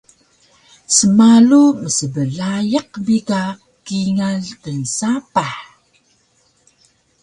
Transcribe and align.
Smulu 0.97 1.61
msblaiq 1.83 2.89
bi 3.05 3.17
ka 3.29 3.41
kingal 3.85 4.39
tnsapah 4.61 5.55